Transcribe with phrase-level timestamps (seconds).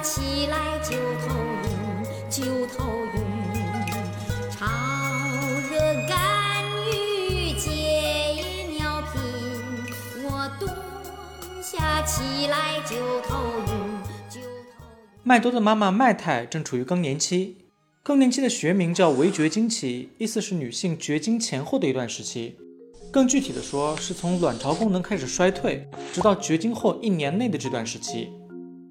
[0.00, 1.68] 起来就头晕，
[2.30, 3.20] 就头晕。
[4.50, 4.64] 潮
[5.70, 5.78] 热
[6.08, 7.68] 干预解
[8.32, 9.20] 野尿频，
[10.22, 10.70] 我蹲
[11.60, 13.36] 下起来就头
[13.66, 13.72] 晕，
[14.30, 14.46] 就头
[14.86, 15.20] 晕。
[15.24, 17.56] 麦多的妈妈麦太正处于更年期，
[18.04, 22.56] 更年期的学名叫围绝经期，意思是女性绝经前后的一段时期。
[23.10, 28.28] 更具体的说，是从卵巢功能开始衰退，直到绝经后一年内的这段时期。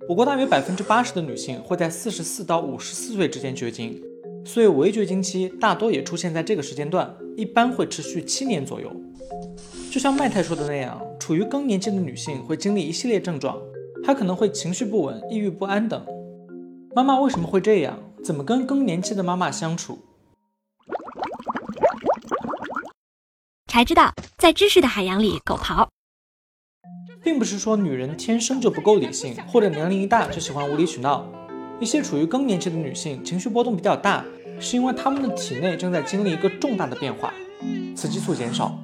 [0.09, 4.01] 我国大约百分之八十的女性会在四十四到五十四岁之间绝经，
[4.43, 8.91] 所以围绝经期大多也出现在这个时间段，一般会持续七年左右。
[9.91, 13.57] 就像麦太说的那样，处于更年期的女性会经历一系列症状，
[14.03, 16.03] 还可能会情绪不稳、抑郁不安等。
[16.95, 17.99] 妈妈为什么会这样？
[18.23, 19.99] 怎么跟更年期的妈妈相处？
[23.77, 25.87] 才知道，在知识的海洋里狗刨。
[27.23, 31.23] 并不是说女人天生就不够理性，或者年龄一大就喜欢无理取闹。
[31.79, 34.25] 一些处于更年期的女性情绪波动比较大，
[34.59, 37.31] 是因为她们的体内正在经历一个重大的变化——
[37.95, 38.75] 雌激素减少。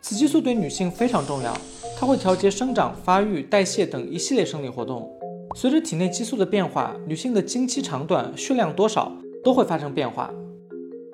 [0.00, 1.56] 雌激素对女性非常重要，
[1.96, 5.08] 它会调节生长、发育、代谢等一系列生理活动。
[5.54, 9.12] 随着体内激素的变化，女性的经期长短、血量多少
[9.44, 10.28] 都会发生变化。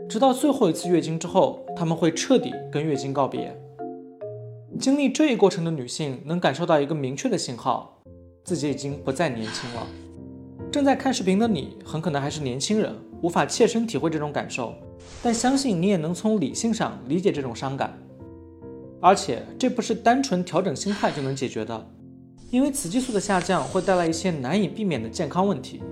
[0.08, 3.54] 直到最后一次月经之后，她们会彻底跟月经告别。
[4.78, 8.00] 经历这一过程的女性能感受到一个明确的信号，
[8.42, 9.86] 自己已经不再年轻了。
[10.72, 14.72] 正在看视频的你，很可能还是年轻人，无法切身体会这种感受，
[15.22, 17.98] 但相信你也能从理性上理解这种伤感。
[19.00, 21.86] 而且这不是单纯调整心态就能解决的，
[22.50, 25.82] 因为雌激素的下降会带来一些难以避免的健康问题，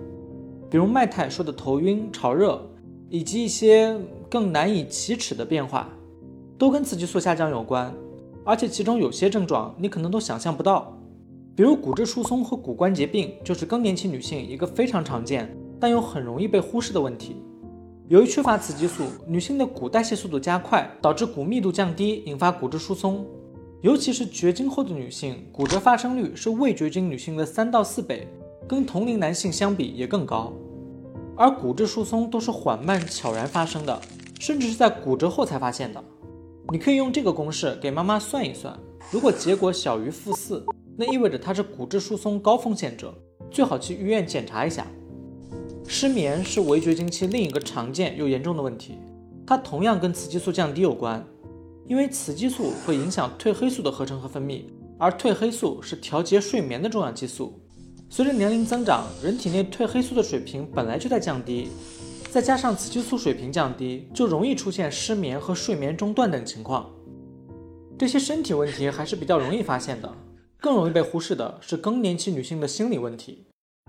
[0.71, 2.61] 比如麦太说的头晕、潮热，
[3.09, 3.97] 以及一些
[4.31, 5.89] 更难以启齿的变化，
[6.59, 7.95] 都跟雌激素下降有关。
[8.45, 10.97] 而且其中有些症状你可能都想象不到，
[11.55, 17.37] 比如骨质疏松和骨关节病，就是更年期女性一个非常常见但又很容易被忽视的问题。
[18.09, 23.27] 由于缺乏雌激素，女性的骨代谢速度加快，导致骨密度降低，引发骨质疏松。
[23.83, 28.29] 尤其是绝经后的女性，骨折发生率是未绝经女性的三到四倍，
[28.69, 30.53] 跟同龄男性相比也更高。
[31.37, 34.01] 而骨质疏松都是缓慢悄然发生的，
[34.41, 36.03] 甚至是在骨折后才发现的。
[36.73, 38.77] 你可以用这个公式给妈妈算一算，
[39.11, 40.65] 如果结果小于负四，
[40.97, 43.15] 那意味着她是骨质疏松高风险者，
[43.51, 44.87] 最好去医院检查一下。
[45.87, 48.99] 失眠是围绝经期另一个常见又严重的问题，
[49.47, 51.25] 它同样跟雌激素降低有关，
[51.87, 54.63] 因为雌激素会影响褪黑素的合成和分泌，
[54.99, 57.61] 而褪黑素是调节睡眠的重要激素。
[58.17, 61.69] 随着年龄增长，人体内褪黑素的水平本来就在降低，
[62.31, 66.89] 再加上雌激素水平降低，就容易出现失眠和睡眠中断等情况。
[67.99, 70.11] 这些身体问题还是比较容易发现的，
[70.59, 73.45] 更容易被忽视的是更年期女性的心理问题。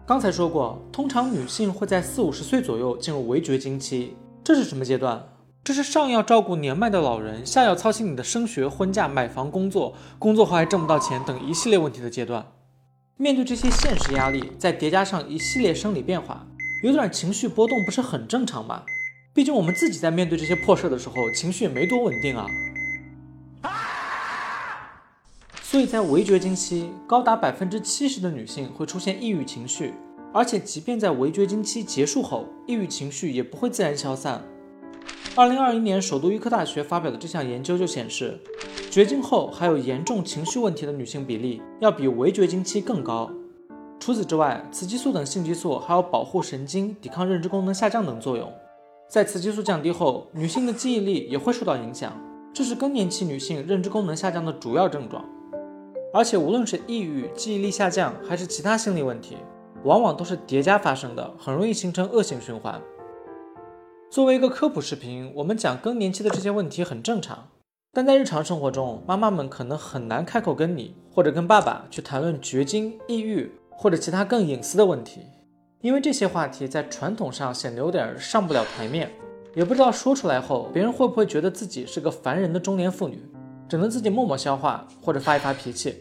[0.06, 5.26] 刚才说过，通常女性会在四五十岁左右进入围绝经期，这是什么阶段？
[5.64, 12.46] 这是上要照顾年迈的老人，下要操心你的升学、婚嫁、买房、工作，工作后还挣不到钱等一系列问题的阶段。
[13.20, 16.46] 面对这些现实压力，再叠加上一系列生理变化，
[16.84, 18.84] 有点情绪波动不是很正常吗？
[19.34, 22.46] 毕竟我们自己在面对这些破事的时候，情绪也没多稳定啊。
[25.64, 29.96] 所以在围绝经期，高达百分之七十的女性会出现抑郁情绪，
[30.32, 34.44] 而且即便在围绝经期结束后，抑郁情绪也不会自然消散。
[35.38, 38.40] 二零二一年，首都医科大学发表的这项研究就显示，
[38.90, 43.30] 绝经后还有严重情绪问题的女性比例要比围绝经期更高。
[44.00, 48.52] 除此之外，雌激素等性激素还有保护神经、抵抗认知功能下降等作用。
[49.08, 52.12] 在雌激素降低后，女性的记忆力也会受到影响，
[52.52, 55.24] 这是更年期女性认知功能下降的主要症状。
[56.12, 59.38] 而且，无论是抑郁、记忆力下降，还是其他心理问题，
[59.84, 62.82] 往往都是叠加发生的，很容易形成恶性循环。
[64.10, 67.50] 作为一个科普视频，我们讲更年期的这些问题很正常，
[67.92, 75.22] 但在日常生活中，妈妈们可能很难开口跟你或者跟爸爸去谈论绝经、抑郁或者其他更隐私的问题，
[75.82, 79.12] 因为这些话题在传统上显得有点上不了台面，
[79.54, 83.22] 也不知道说出来后别人会不会觉得自己是个烦人的中年妇女。
[83.70, 85.94] 只能自己默默消化或者发一发脾气。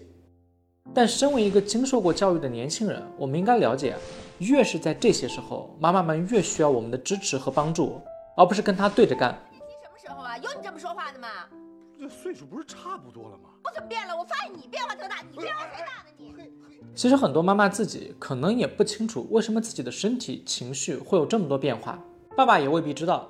[0.95, 3.97] 但身为一个经受过教育的年轻人，我们应该了解，
[4.39, 8.01] 越是在这些时候，妈妈们越需要我们的支持和帮助，
[8.37, 9.39] 而不是跟他对着干。
[9.51, 10.37] 你什么时候啊？
[10.39, 11.29] 有你这么说话的吗？
[11.99, 13.51] 这岁数不是差不多了吗？
[13.65, 14.17] 我怎么变了？
[14.17, 16.11] 我发现你变化特大，你变化谁大呢？
[16.19, 16.35] 你
[16.95, 21.99] 其实很多妈妈自己可能也不清楚为什么自己的身体情绪会有这么多变化，
[22.37, 23.29] 爸爸也未必知道。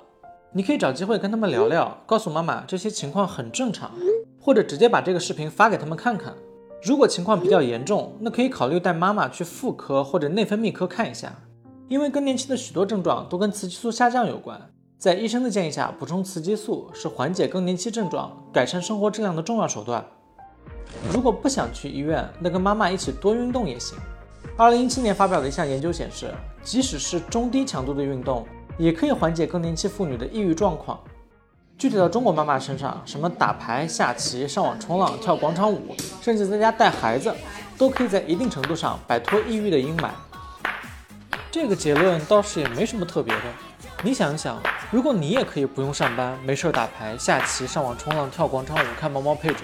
[0.51, 3.91] 你可以找机会跟他们聊聊，告诉妈妈这些情况很正常，
[4.39, 6.33] 或者直接把这个视频发给他们看看。
[6.81, 11.33] 如果情况比较严重，那可以考虑带妈妈去妇科或者内分泌科看一下，
[11.87, 14.59] 因为更年期的许多症状都跟雌激素下降有关。
[14.97, 20.05] 在医生的建议下，补充雌激素是缓解更年期症状、改善生活质量的重要手段。
[21.11, 23.97] 如果不想去医院，那跟妈妈一起多运动也行。
[24.55, 26.33] 二零一七年发表的一项研究显示，
[26.63, 28.45] 即使是中低强度的运动，
[28.77, 30.99] 也可以缓解更年期妇女的抑郁状况。
[31.77, 37.31] 具体到中国妈妈身上，什么打牌、下棋、上网冲浪、跳广场舞，甚至在家带孩子，
[37.77, 40.09] 都可以在一定程度上摆脱抑郁的阴霾。
[41.51, 43.41] 这个结论倒是也没什么特别的。
[44.03, 44.59] 你想一想，
[44.89, 49.61] 如果你也可以不用上班，没事打牌、下棋、上网冲浪、跳广场舞、看猫猫配种，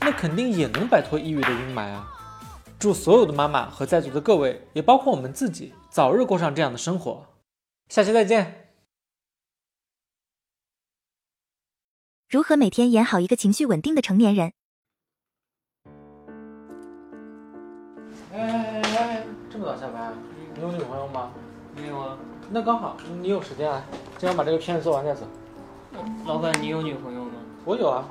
[0.00, 2.08] 那肯定也能摆脱抑郁的阴霾啊！
[2.78, 7.24] 祝所有的妈妈和在座的各位，也包括我们自己，早日过上这样的生活。
[7.88, 8.61] 下期再见。
[12.32, 14.52] 如何每天演好一个情绪稳定的成年人？
[18.32, 20.14] 哎哎哎，这么早下班？
[20.54, 21.30] 你有女朋友吗？
[21.76, 22.16] 没有啊，
[22.50, 23.84] 那刚好，你有时间啊，
[24.16, 25.26] 今晚把这个片子做完再走。
[26.24, 27.32] 老板，你有女朋友吗？
[27.66, 28.08] 我有啊。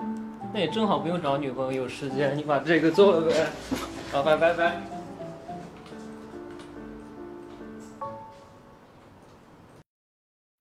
[0.54, 3.48] 那也正好不用找女朋友，有时间，你把这个做了呗。
[4.14, 4.80] 老板，拜拜。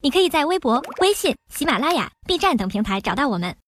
[0.03, 3.60] 你可以在微博、微信、喜马拉雅、B 站等平台找到我们。